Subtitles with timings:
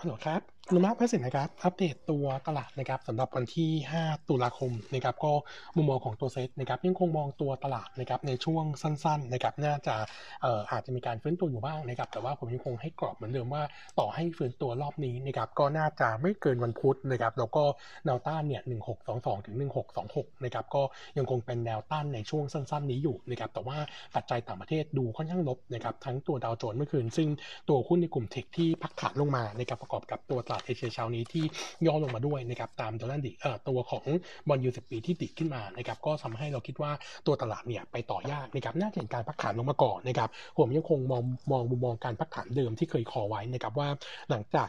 [0.00, 0.40] ฮัลโหลครับ
[0.74, 5.32] นุมาพระสินนะครับ อัปเดตตัวตลาดนะครับสำหรับวันที่ 5 ตุลาคมนะครับ ก็
[5.76, 9.94] มุมมองของตัวเซ็ตนะครับ ยังคงมองตัวตลาดนะครับในช่วงสั้นๆนะครับ น่าจะ
[10.42, 13.62] เอ่ออาจจะมีการฟื้นตัวอยู่บ้างนะครับ แต่ว่าผมยังคงให้กรอบเหมือนเดิมว่า
[13.98, 17.64] ต่อให้ฟื้นตัวรอบนี้นะครับ ก็น่าจะไม่เกินวันพุธนะครับ แล้วก็
[18.06, 18.62] แนวต้านเนี่ย
[19.04, 19.56] 1622 ถึง
[20.00, 20.82] 1626 นะครับ ก็
[21.18, 23.78] ยังคงเป็นแนวต้านในช่วงสั้น ๆ นี้อยู่นะครับ แต่ว่า
[24.14, 27.28] ปัจจัยต่างประเทศดูค่อนข้างลบนะครับ ทั้งตัวดาวโจนส์เมื่อคืน ซึ่ง
[27.68, 31.44] ตัวหุ้นในกลุ่ม tech ที่พักฐานลงมานะครับประกอบกับตัวตลาดเอเชียเช้านี้ที่
[31.86, 34.04] ย่อลงมาด้วยนะครับตามดอลลาร์ดิเอ่อตัวของ
[34.48, 36.92] bond yield สิบปีที่ดีดขึ้นมานะครับก็ทำให้เราคิดว่า
[37.26, 43.88] ตัวตลาดเนี่ยไปต่อยากนะครับน่าจะเห็นการพักฐานลงมาก่อนนะครับผมยังคงมองมองมุมมองการพักฐานเดิมที่เคยขอไว้นะครับว่า
[44.30, 44.68] หลังจาก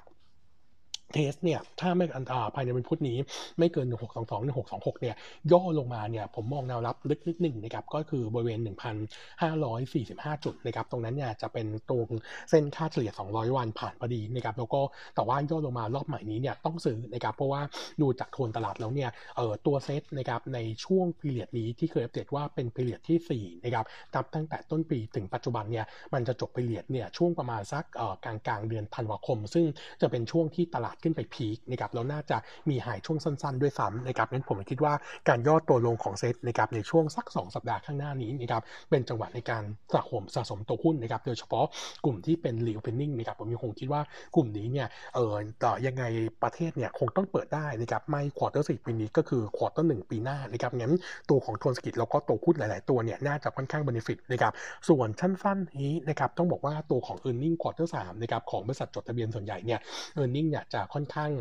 [1.14, 3.18] test เนี่ยถ้าไม่อันอ่าภายในวันพุธนี้
[3.60, 3.96] ไม่เกิน 1622
[4.72, 5.16] 1626 เนี่ย
[5.52, 8.60] ย่อลงมาเนี่ยผมมองแนวรับลึกนิดหนึ่งนะครับก็คือบริเวณ
[9.38, 12.08] 1,545 จุดนะครับตรงนั้นเนี่ยจะเป็นตรง
[12.50, 14.82] เส้นค่าเฉลี่ย 200 วันผ่านพอดีนะครับแล้วก็
[15.16, 17.62] แต่ว่าย่อลงมารอบใหม่นี้เนี่ยต้องซื้อนะครับเพราะว่า
[18.02, 29.66] ดูจากโทนตลาดแล้วเนี่ยเอ่อตัวเซตนะครับในช่วงพีเรียดนี้ที่เคยอัปเดตว่าเป็นพีเรียดที่4นะครับนับตั้งแต่ต้นปีถึงปัจจุบันเนี่ยมันจะจบพีเรียดเนี่ยช่วงประมาณสักเอ่อกลางกลางเดือนธันวาคม ซึ่ง
[30.02, 32.38] จะเป็นช่วงที่ตลาดขึ้นไปพีคนะครับแล้วน่าจะ
[32.70, 34.94] มีหายช่วงสั้น ๆ ด้วยซ้ำนะครับงั้นผมคิดว่า
[35.30, 41.66] การย่อตัวลงของเซตนะครับในช่วงสัก 2 สัปดาห์ข้างหน้านี้นะครับเป็นจังหวะในการสะสมสะสมตัวหุ้นนะครับโดยเฉพาะ
[42.06, 44.02] กลุ่มที่เป็น reopening นะครับผมยังคงคิดว่า
[44.36, 46.04] กลุ่มนี้เนี่ยเออต่อยังไง
[46.44, 50.94] ประเทศเนี่ยคงต้องเปิดได้นะครับไม่ quarter สี่ปีนี้ก็คือ quarter หนึ่งปีหน้านะครับงั้น
[51.30, 54.54] ตัวของโทนเศรษฐกิจแล้วก็ตัวหุ้นหลาย ๆ ตัวเนี่ยน่าจะค่อนข้าง benefit นะครับ
[54.90, 59.80] ส่วนช่วงสั้นนี้นะครับต้องบอกว่าตัวของ e a r n i n g ควอเตอร์สามนะครับของบริษัทจดทะเบียนส่วนใหญ่เนี่ย
[60.20, 61.32] e a r n i n g เนี่ยจะค่อนข้าง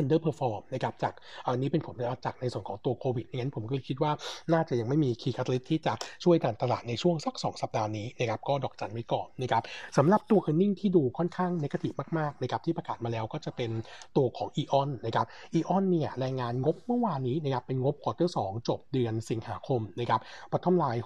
[0.00, 1.12] underperform นะครับจาก
[1.46, 4.12] อันนี้เป็นผลจากในส่วนของตัวโควิดงั้นผมก็คิดว่า
[4.52, 5.92] น่าจะยังไม่มี key catalyst ที่จะ
[6.24, 9.62] ช่วยดันตลาดในช่วงสัก 2 สัปดาห์นี้นะครับก็ดอกจันไว้ก่อนนะครับ
[9.96, 13.70] สำหรับตัว e a r n i n g ที่ดูค่อนข้าง negative มากๆนะครับที่ประกาศมาแล้วก็จะเป็น
[14.16, 20.20] ตัวของ AEON นะครับ AEON เนี่ยรายงานงบเมื่อวานนี้นะครับเป็นงบ quarter 2จบเดือนสิงหาคมนะครับ
[20.50, 21.04] bottom line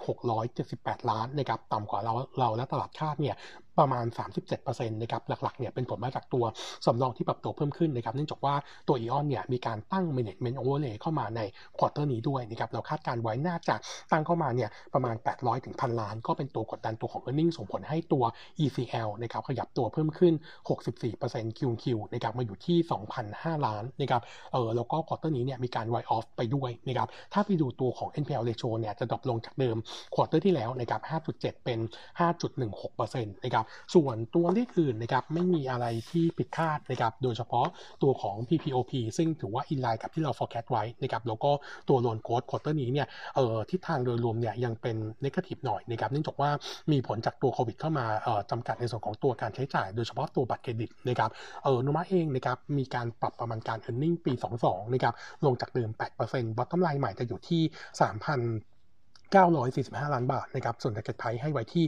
[0.53, 3.35] 678 ล้านนะครับต่ำกว่าเราเราและตลาดคาดเนี่ย
[3.79, 4.05] ประมาณ
[4.51, 6.43] 37%นะครับหลักๆเนี่ยเป็นผลมาจากตัว
[6.85, 8.55] สำรองที่ปรับตัวเพิ่มขึ้นนะครับเนื่องจากว่า
[8.87, 11.41] ตัว AEON เนี่ยมีการตั้ง management overlay เข้ามาใน
[11.77, 13.75] quarter นี้ด้วยนะครับเราคาดการณ์ไว้น่าจะ
[14.11, 18.23] ตั้งเข้ามาเนี่ยประมาณ 800ถึงพันล้าน ก็เป็นตัวกดดันตัวของ earning ส่งผลให้ตัว
[18.63, 20.33] ECL นะครับขยับตัวเพิ่มขึ้น
[20.91, 22.77] 64% QQ นะครับมาอยู่ที่
[23.21, 29.77] 2,005 ล้านนะครับเออแล้วก็ quarter นี้เนี่ยมีการ write off ไปด้วยนะครับถ้าไปดูตัวของ NPL ratio เนี่ยจะ drop ลงจากเดิม
[30.15, 31.01] quarter ที่แล้วนะครับ
[31.33, 31.79] 5.7 เป็น
[32.19, 33.62] 5.16%นะครับ
[33.95, 37.65] ส่วนตัวเลขอื่นนะครับไม่มีอะไรที่ผิดคาดนะครับโดยเฉพาะ
[38.03, 41.51] ตัวของ PPOP ซึ่งถือว่า in line กับที่เรา forecast ไว้นะครับแล้วก็
[41.89, 46.49] ตัว loan growth quarter นี้เนี่ยเอ่อทิศทางโดยรวมเนี่ยยังเป็น negative หน่อยนะครับเนื่องจากว่า
[46.91, 51.29] มีผลจากตัวโควิดเข้ามาเอ่อจำกัดในส่วนของตัวการใช้จ่าย โดยเฉพาะตัวบัตรเครดิตนะครับ
[51.63, 55.13] เออโนมูระเองนะครับมีการปรับประมาณการ earning ปี 22นะครับ
[55.45, 55.89] ลงจากเดิม
[56.23, 57.61] 8% bottom line ใหม่จะอยู่ที่
[58.01, 58.72] 3,000
[59.33, 61.85] 945 ล้านบาทนะครับ ส่วน target price ให้ไว้ที่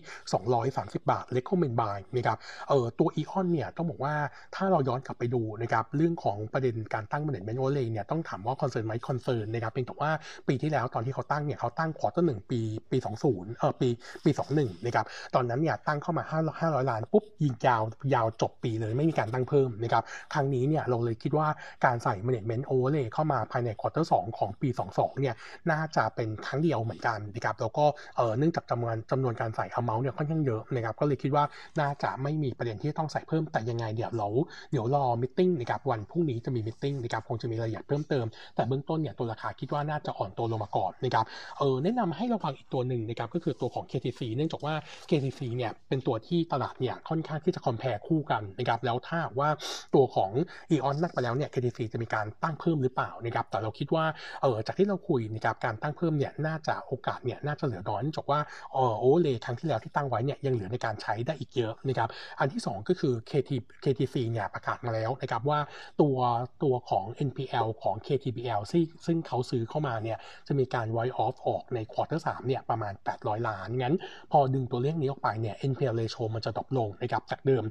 [0.54, 2.38] 230 บาท recommend buy นะครับ
[2.70, 4.16] เอ่อตัว EON เนี่ยต้องบอกว่า
[4.56, 10.12] ถ้าเราย้อนกลับไปดูนะครับเรื่องของประเด็นการตั้ง management overlay เนี่ยต้องถามว่า concern ไหม concern นนะครับเป็นแต่ว่า
[10.48, 12.60] ปีที่แล้วตอนที่เขาตั้งเนี่ยเขาตั้ง quarter หนึ่งปี
[12.92, 12.98] ปี
[13.28, 13.90] 20เอ่อปี
[14.24, 17.84] ปี 21นะครับตอนนั้นเนี่ยตั้งเข้ามา500 500 ล้านปุ๊บยิงยาว
[18.14, 21.48] ยาวจบปีเลยไม่มีการตั้งเพิ่มนะครับครั้งนี้เนี่ยเราเลยคิดว่า
[21.86, 25.36] การใส่ management overlay เข้ามาภายใน quarter 2ของปี 22เนี่ย
[25.72, 27.86] น่าจะเป็นครั้งเดียวเหมือนกันนะครับแล้วก็
[28.18, 31.44] เออเนื่องจากจำนวนจำนวนการใส่อ amount เนี่ยค่อนข้างเยอะนะครับก็เลยคิดว่า
[31.80, 34.28] น่าจะไม่มีประเด็นที่ต้องใส่เพิ่มแต่ยังไงเดี๋ยวเรา
[34.72, 38.26] เดี๋ยวรอมิ팅นะครับวันพรุ่งนี้จะมีมิ팅นะครับคงจะมีรายละเอียดเพิ่มเติม
[38.56, 41.26] แต่เบื้องต้นเนี่ยตัวราคาคิดว่าน่าจะอ่อนตัวลงมาก่อนนะครับ
[41.60, 44.74] เออแนะนำให้ระวังอีกตัวหนึ่งนะครับก็คือตัวของ KTC เนื่องจากว่า
[45.10, 49.50] KTC เนี่ยเป็นตัวที่ตลาดเนี่ยค่อนข้างที่จะคอมเพลคู่กันนะครับแล้วถ้าว่า
[49.96, 50.32] ตัวของ
[50.72, 54.06] AEON นักไปแล้วเนี่ย KTC จะมีการตั้งเพิ่มหรือเปล่านะครับแต่เราคิดว่า
[54.42, 58.40] เออจากที่เราคุยนะครับการตั้งเพิ่มเนี่ยน่าจะโอกาสเนี่ยน่าจะเหลือน้อยเนื่องจากว่า
[58.74, 62.10] overlay ครั้งที่แล้วที่ตั้งไว้เนี่ยยังเหลือในการใช้ได้อีกเยอะนะครับ
[62.40, 63.52] อันที่ 2 ก็คือ KT
[63.84, 65.60] KTC เนี่ยประกาศมาแล้วนะครับว่า
[66.02, 66.18] ตัว
[66.64, 70.18] ตัวของ NPL ของ KTBL ซึ่งซึ่งเขาซื้อเข้ามาเนี่ย
[70.48, 73.96] จะมีการ write off ออกใน quarter สี่เนี่ยประมาณ 800 ล้าน งั้น
[74.32, 77.64] พอดึงตัวเลขนี้ออกไปเนี่ย NPL ratio มันจะ drop ลงนะครับจากเดิม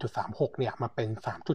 [0.00, 1.08] 4.36 เนี่ยมาเป็น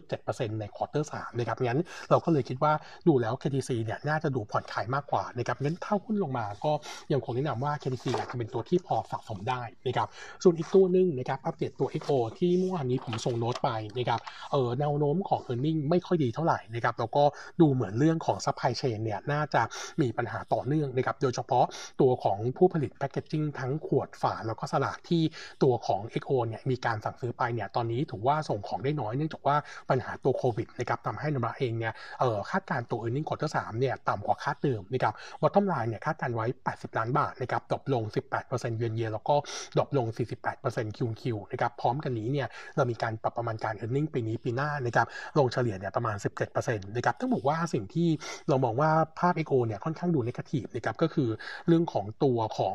[0.08, 1.80] 3.7%ในควอเตอร์สนะครับงั้น
[2.10, 2.72] เราก็เลยคิดว่า
[3.08, 6.72] ดูแล้ว KTC เนี่ยน่าจะดูผ่อนคลายมากกว่านะครับงั้นถ้าหุ้นลงมาก็
[7.12, 10.08] ยังคงแนะนำว่า KTC อาจจะเป็นตัวที่พอสะสมได้นะครับ
[10.42, 14.20] ส่วนอีกตัวหนึ่งนะครับอัปเดตตัว XO ที่เมื่อวานนี้ผมส่งโน้ตไปนะครับ
[14.52, 17.22] เออแนวโน้มของ e a r n i n g ไม่ค่อยดีเท่าไหร่นะครับแล้วก็
[17.60, 19.62] ดูเหมือนเรื่องของ supply chain เนี่ยน่าจะ
[20.00, 21.64] มีปัญหาต่อเนื่องนะครับโดยเฉพาะ
[22.00, 25.22] ตัวของผู้ผลิตแพคเกจจิ้งทั้งขวดฝาแล้วก็สลากที่
[25.62, 29.56] ตัวของ XO เนี่ยมีการสั่งซื้อไปเนี่ยตอนนี้ถือว่าส่งของได้น้อยเนื่องจากว่า
[29.90, 38.04] ปัญหาตัวโควิดนะครับทำให้โนมูระเองเนี่ยเออคาดการตัว e a r n i n g ควอเตอร์สามเนี่ยต่ำกว่าคาดเดิมนะครับ bottom line เนี่ยคาดการณ์ไว้ 80 ล้านบาทนะครับ drop ลง
[38.40, 39.34] 18% year on year แล้วก็
[39.76, 40.06] drop ลง
[40.52, 45.06] 48% QQ นะครับพร้อมกันนี้เนี่ยเรามีการปรับประมาณการ e a r n i n g ปีนี้ปีหน้านะครับ
[45.38, 46.16] ลงเฉลี่ยเนี่ยประมาณ
[46.46, 48.08] 17%นะครับต้องบอกว่าสิ่งที่
[48.48, 51.28] เรามองว่าภาพ XO เนี่ยค่อนข้างดู negative นะครับก็คือ
[51.68, 52.74] เรื่องของตัวของ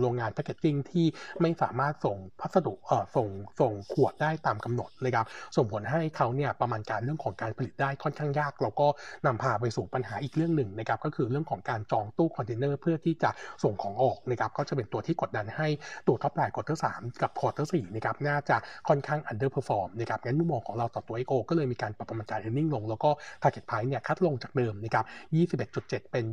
[0.00, 1.06] โรงงาน packaging ที่
[1.40, 2.74] ไม่สามารถส่งพัสดุ
[3.16, 3.28] ส่ง
[3.60, 5.26] ส่งขวดได้ตามกำหนดนะครับ
[5.56, 8.86] ส่งผลให้เขาเนี่ยประมาณการเรื่องของการผลิตได้ค่อนข้างยาก แล้วก็
[9.26, 13.29] นำพาไปสู่ปัญหาอีกเรื่องหนึ่งนะครับก็คือเรื่องของการจองตู้คอนเทนเนอร์เพื่อที่จะ
[13.62, 15.68] ส่งของออกนะครับก็จะเป็นตัวที่กดดันให้
[16.06, 16.86] ตัว top line quarter สาม
[17.22, 18.56] กับ quarter สี่นะครับน่าจะ
[18.88, 23.10] ค่อนข้าง underperform นะครับงั้นมุมมองของเราต่อตัว ICHI ก็เลยมีการปรับประมาณการ earning ลง แล้วก็
[23.42, 25.04] target price เนี่ยคัดลงจากเดิมนะครับ
[25.62, 26.24] 21.7 เป็น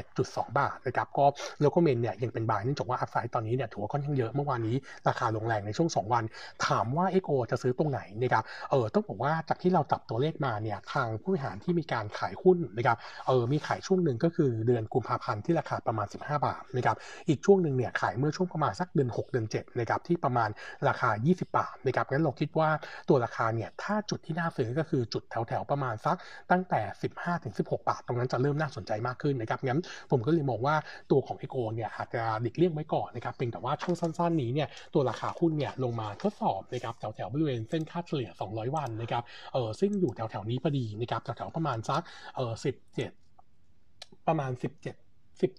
[0.00, 1.24] 21.2 บาทนะครับก็
[1.60, 4.76] แล้วก็เมนเนี่ยยังเป็นบายเนื่องจากว่าอัพไซด์ตอนนี้เนี่ยถือว่าค่อนข้างเยอะเมื่อวานนี้
[5.08, 6.24] ราคาลงแรงในช่วง 2 วัน
[6.66, 16.96] ถามว่า XO จะซื้อตรงไหนนะครับเออต้องบอกว่าจากที่เราจับตัวเลขมาเนี่ยทางผู้บริหารที่มีการขายหุ้นนะครับเออมีขายช่วงหนึ่งก็คือเดือนกุมภาพันธ์ที่ราคาประมาณ 15บาทนะครับ
[17.28, 20.48] อีกช่วงหนึ่งเนี่ยขายเมื่อช่วงประมาณสักเดือน6 เดือน7นะครับที่ประมาณ
[20.88, 22.70] ราคา 20 บาทนะครับงั้นเราคิดว่า
[23.08, 26.16] ตัวราคาเนี่ยถ้าจุดที่น่าซื้อก็คือจุดแถวๆประมาณสัก
[26.50, 26.80] ตั้งแต่
[27.36, 30.76] 15-16 บาท ตรงนั้นจะเริ่มน่าสนใจมากขึ้นนะครับงั้นผมก็เลยมองว่า
[31.10, 39.22] ตัวของ e โ o เนี่ยอาจจะหลีกเลี่ยงไว้ก่อนนะครับเพียงแต่ว่าช่วงสั้นๆนี้เนี่ยตัวราคาหุ้นเนี่ยลงมาทดสอบนะครับแถวๆบริเวณเส้นค่าเฉลี่ย 200 วันนะครับ
[39.52, 42.02] เออซึ่งอยู่แถวๆนี้พอดีนะครับแถวๆประมาณสัก
[42.36, 42.52] เออ
[43.20, 45.09] 17 ประมาณ 17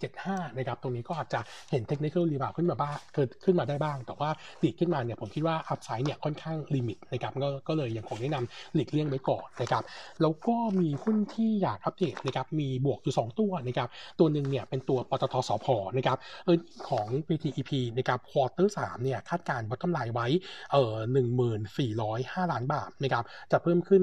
[0.04, 1.39] 17.5 นะครับ ตรงนี้ก็อาจจะ
[1.72, 4.30] เห็นเทคนิคอลรีบาวขึ้นมาบ้างเกิดขึ้นมาได้บ้าง แต่ว่า
[4.62, 9.83] ดีดขึ้นมาเนี่ยผมคิดว่า upside เนี่ยค่อนข้าง limit นะครับก็ก็เลยยังคงแนะนำหลีกเลี่ยงไว้ก่อนนะครับ
[10.22, 13.89] แล้วก็มีหุ้นที่อยากอัปเดตนะครับมีบวกอยู่ 2 ตัวนะครับ
[14.19, 15.68] ตัวหนึ่งเนี่ยเป็นตัวปตทสพ
[15.98, 16.57] นะครับเออ
[16.89, 20.28] ของ PTEP นะครับ quarter สามเนี่ยคาดการณ์ตัวกำไรไว้
[20.72, 24.01] เออหนึ่งหมื่นสี่ร้อยห้าล้านบาทนะครับจะเพิ่มขึ้น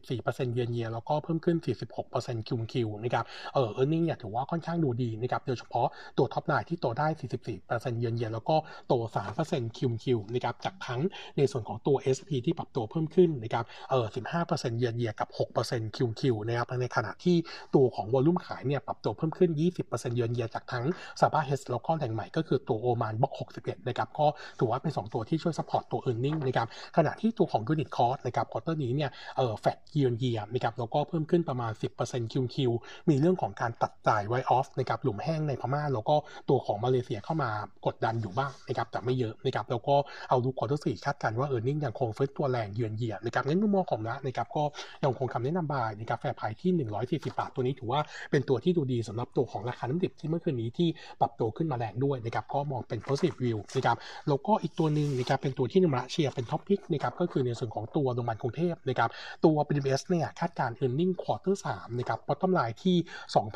[0.00, 1.56] 44%เยนเยียแล้วก็เพิ่มขึ้น
[2.02, 3.24] 46% QoQ นะครับ
[3.54, 5.86] เออ earning เนี่ยถือว่าค่อนข้างดูดีนะครับโดยเฉพาะ
[6.18, 7.08] ตัว top line ที่โตได้
[7.52, 8.56] 44%เยือนเยียแล้วก็
[8.88, 8.94] โต
[9.36, 11.00] 3% QoQ นะครับจากทั้ง
[11.36, 14.06] ในส่วนของตัว ASP ที่ปรับตัวเพิ่มขึ้นนะครับเออ
[14.42, 15.28] 15%เยือนเยียกับ
[15.62, 17.36] 6% QoQ นะครับในขณะที่
[17.74, 19.50] ตัวของ volume ขายเนี่ยปรับตัวเพิ่มขึ้น
[19.84, 20.84] 20%เยือนเยียจากทั้ง
[21.20, 23.32] Sabah H แล้วก็แหล่งใหม่ก็คือตัวโอมานบล็อก
[23.62, 24.26] 61นะครับก็
[24.58, 28.46] ถือว่าเป็น 2 ตัวที่ช่วย support ตัว e a r n i n g นะครับขณะที่ตัวของ unit cost นะครับ
[28.52, 31.72] quarter นี้เนี่ยเออ flat year on year นะครับแล้วก็เพิ่มขึ้นประมาณ
[32.02, 32.70] 10% QoQ
[33.08, 36.16] มีเรื่องของการตัดจ่ายไวออฟนะครับหลุมแห้งในพม่าแล้วก็
[36.48, 37.50] ตัวของมาเลเซียเข้ามา
[37.86, 39.94] กดดันอยู่บ้างนะครับแต่ไม่เยอะนะครับแล้วก็
[40.28, 44.62] เอาดู quarter สี่คาดการว่า earning ยังคงฟื้นตัวแรง year on year นะครับงั้นมุมมองของนะนะครับก็
[45.02, 46.70] ยังคงคำแนะนำ buy นะครับ fair price ที่
[47.06, 48.00] 140 บาทตัวนี้ถือว่า
[48.30, 50.88] เป็นตัวที่ดูดีสำหรับตัวของราคาน้ำดิบที่เมื่อคืนนี้ที่
[51.20, 53.96] ปรับตัวขึ้นมาแรงด้วยนะครับก็มองเป็น positive view นะครับ
[54.28, 59.10] แล้วก็อีกตัวหนึ่งนะครับเป็นตัวที่เราเชียร์เป็น top pick นะครับก็คือในส่วนของตัวโรงพยาบาลกรุงเทพนะครับ
[59.44, 62.96] ตัว BDMS เนี่ยคาดการ e a r n i n g ควอเตอร์สามนะครับ bottom line ที่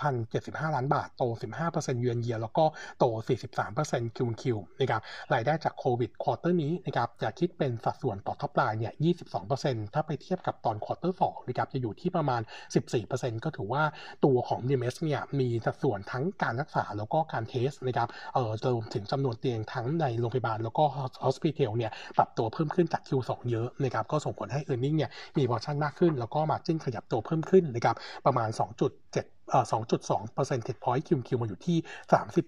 [0.09, 1.23] 2,075 ล้านบาทโต
[1.67, 2.65] 15%เยือนเยียแล้วก็
[2.99, 3.05] โต
[3.61, 5.01] 43% QoQ นะครับ
[5.35, 8.93] รายได้จากโควิด quarter นี้นะครับจะคิดเป็นสัดส่วนต่อ top line เนี่ย
[9.43, 12.41] 22%ถ้าไปเทียบกับตอน quarter สองนะครับจะอยู่ที่ประมาณ
[12.93, 13.83] 14%ก็ถือว่า
[14.25, 20.85] ตัวของ BDMS เนี่ยมีสัดส่วนทั้งการรักษาแล้วก็การ test นะครับเอ่อรวมถึงจำนวนเตียงทั้งในโรงพยาบาลแล้วก็
[21.23, 27.97] hospitel เนี่ยปรับตัวเพิ่มขึ้นจาก Q2 เยอะนะครับก็ส่งผลให้ e a r n i n g เนี่ยมีพอชั่นมากขึ้น แล้วก็ margin ขยับตัวเพิ่มขึ้นนะครับ
[28.27, 28.49] ประมาณ
[28.99, 31.79] 2.7 2.2 percentage point QoQ มาอยู่ที่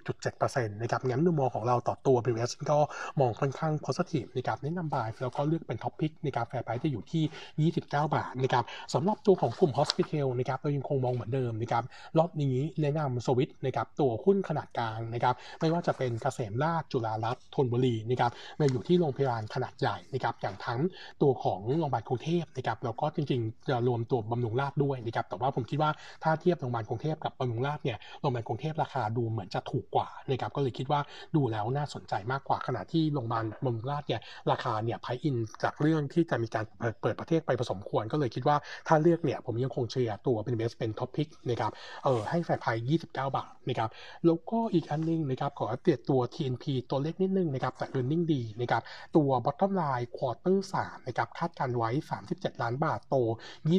[0.05, 2.79] 30.7%นะครับงั้นมุมมองของเราต่อตัว BDMS ก็
[3.21, 11.85] มองค่อนข้าง positive นะครับแนะนำ buy แล้วก็เลือกเป็น top pick นะครับ fair price จะอยู่ที่ 29 บาทนะครับสำหรับตัวของกลุ่ม hospital นะครับเรายังคงมองเหมือนเดิมนะครับ
[12.19, 18.31] รอบนี้แนะนำสวิตนะครับตัวหุ้นขนาดกลางนะครับไม่ว่าจะเป็นเกษมราชจุฬารัตน์ธนบุรีนะครับ
[18.61, 20.81] มาอยู่ที่โรงพยาบาลขนาดใหญ่นะครับอย่างทั้ง
[21.23, 25.91] ตัวของโรงพยาบาลกรุงเทพนะครับแล้วก็จริงๆจะรวมตัวบำรุงราษฎร์ด้วยนะครับแต่ว่าผมคิดว่า
[26.23, 31.01] ถ้าเทียบโรงพยาบาลกรุงเทพกับบำรุงราษฎร์เนี่ยโรงพยาบาลกรุงเทพราคาดูเหมือนจะถูกกว่านะครับก็เลยคิดว่า
[31.37, 34.21] ดูแล้วน่าสนใจมากกว่าขณะที่โรงพยาบาลบำรุงราษฎร์เนี่ย
[34.51, 36.65] ราคาเนี่ย price in จากเรื่องที่จะมีการ
[37.03, 38.57] เปิดประเทศไปพอสมควร ก็เลยคิดว่า
[38.89, 41.73] ถ้าเลือกเนี่ยผมยังคงเชียร์ตัว BDMS เป็น top pick นะครับ
[42.05, 42.67] เออให้ fair price
[42.99, 43.91] 29 บาทนะครับ
[44.27, 48.83] แล้วก็อีกอันนึงนะครับขออัปเดตตัว TNP ตัวเล็กนิดนึงนะครับแต่ earning ดีนะครับ
[49.17, 51.91] ตัว bottom line quarter 3นะครับคาดการไว้
[52.27, 53.17] 37 ล้านบาทโต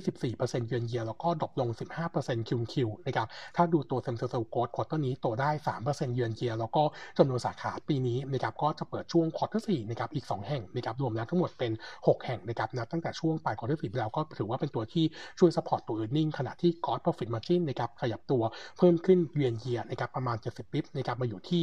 [0.02, 1.70] 24%เยือนเยียแล้วก็ drop ลง
[2.10, 5.50] 15% QoQ นะครับ ถ้าดูตัว same-store growth quarter นี้โตได้
[5.84, 6.84] 3% year on year แล้วก็
[7.18, 11.72] จำนวนสาขาปีนี้นะครับก็จะเปิดช่วง quarter สี่นะครับอีก 2 แห่งนะครับรวมแล้วทั้งหมดเป็น
[12.08, 15.06] 6 แห่งนะครับนับตั้งแต่ช่วงปลาย quarter สี่ไปแล้วก็ถือว่าเป็นตัวที่
[15.40, 18.44] ช่วย support ตัว e a r n i n g ขณะที่ gross profit margin นะครับขยับตัว
[18.78, 21.62] เพิ่มขึ้น year on year นะครับประมาณ 70 bip นะครับมาอยู่ที่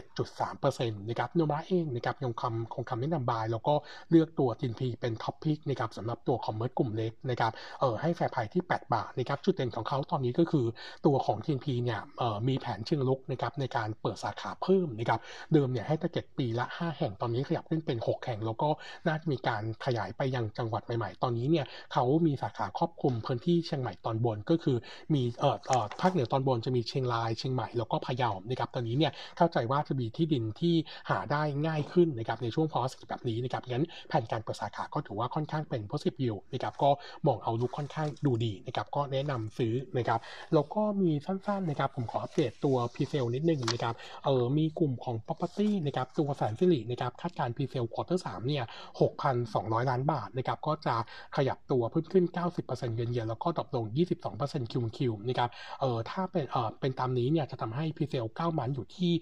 [0.00, 3.74] 17.3%นะครับโนมูระเองนะครับยังคำคงคำแนะนำ buy แล้วก็
[4.10, 10.65] เลือกตัว TNP เป็น top pick นะครับสำหรับตัว commerce กลุ่มเล็กนะครับเออให้ fair price ที่ 8 บาทนะครับจุดเด่นของเขาตอนนี้ก็คือ
[11.06, 12.00] ตัวของ TNP เนี่ย
[12.48, 15.20] มีแผนเชิงรุกนะครับในการเปิดสาขาเพิ่มนะครับ
[15.52, 18.68] เดิมเนี่ยให้ target ปีละ 5 แห่งตอนนี้ขยับขึ้นเป็น 6 แห่ง แล้วก็
[19.06, 24.76] น่าจะมีการขยายไปยังจังหวัดใหม่ๆ ตอนนี้เนี่ยเขามีสาขาครอบคลุมพื้นที่เชียงใหม่ตอนบนก็คือ
[25.14, 30.74] มีเอ่อเอ่อภาคเหนือตอนบนจะมีเชียงรายเชียงใหม่แล้วก็พะเยานะครับตอนนี้เนี่ยเข้าใจว่าจะมีที่ดินที่
[31.10, 36.90] หาได้ง่ายขึ้นนะครับในช่วงพอสแบบนี้นะครับงั้นแผนการเปิดสาขาก็ถือว่าค่อนข้างเป็น positive view นะครับก็
[37.26, 40.20] มองเอาลุกค่อนข้างดูดีนะครับก็แนะนำซื้อนะครับ
[40.56, 43.94] แล้วก็มีสั้นๆนะครับผมขออัปเดตตัว p ีเซลนิดนึงนะครับ
[44.24, 48.64] เออมีกลุ่มของ property นะครับตัวแสนสิรินะครับคาดการ p ีเซลควอเตอร์สามเนี่ย
[49.26, 50.94] 6,200 ล้านบาทนะครับก็จะ
[51.36, 52.24] ขยับตัวเพิ่มขึ้น
[52.60, 53.84] 90%เยือนเยียแล้วก็ drop ลง
[54.28, 59.12] 22% QoQ นะครับเออถ้าเป็นเออเป็นตามนี้เนี่ยจะทำให้ p ีเซล9มันอยู่ที่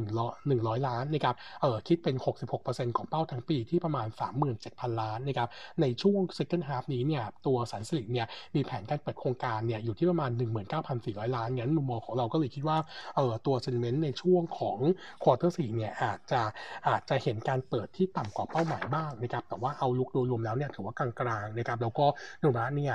[0.00, 2.16] 21,100 ล้านนะครับเออคิดเป็น
[2.56, 4.08] 66%ของเป้าทั้งปีที่ประมาณ
[4.54, 5.48] 37,000 ล้านนะครับ
[5.80, 10.30] ในช่วง second half นี้เนี่ยตัวแสนสิริเนี่ยมีแผนการเปิดโครงการเนี่ยอยู่ที่ประมาณ
[10.84, 12.78] 19,400 ล้านงั้นมุมมองของเราก็เลยคิดว่า
[13.16, 14.78] เออตัว sentiment ในช่วงของ
[15.22, 16.40] quarter 4เนี่ยอาจจะ
[16.88, 22.06] อาจจะเห็นการเปิดที่ต่ำกว่าเป้าหมายบ้างนะครับแต่ว่าเอาลุกโดยรวมแล้วเนี่ยถือว่ากลางๆนะครับแล้วก็
[22.40, 22.94] โนระเนี่ย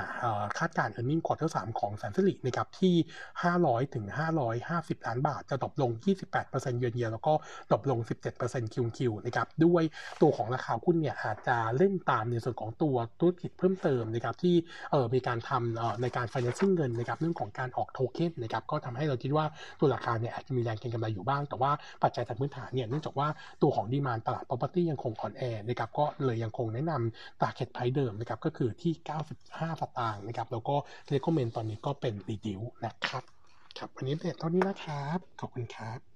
[0.58, 2.94] คาดการ earning quarter 3ของสันสิรินะครับที่
[3.44, 4.06] 500ถึง
[4.56, 5.90] 550 ล้านบาท จะตกลง
[6.34, 7.32] 28%เยือนเยียแล้วก็
[7.72, 7.98] ตกลง
[8.36, 9.82] 17%คิวคิวนะครับด้วย
[10.20, 14.54] ตัวของราคาหุ้นเนี่ยอาจจะเล่นตามในส่วนของตัวธุรกิจเพิ่มเติมนะครับที่
[14.90, 19.44] เออมีการทำในการ financing เงินนะครับเรื่องของการออกโทเค็นนะครับก็ทำให้เราคิดว่า
[19.80, 23.28] ตัวราคาเนี่ยอาจจะมีแรงเก็งกำไรอยู่บ้าง แต่ว่าปัจจัยทางพื้นฐานเนี่ยเนื่องจากว่า
[23.62, 28.92] ตัวของ demand ตลาด property ยังคงอ่อนแอนะครับก็เลยยังคงแนะนำ target price เดิมนะครับก็คือที่
[29.36, 30.74] 95สตางค์นะครับแล้วก็
[31.06, 33.22] recommend ตอนนี้ก็เป็น reduce นะครับ
[33.78, 36.11] ครับวันนี้เป็นเท่านี้นะครับ ขอบคุณครับ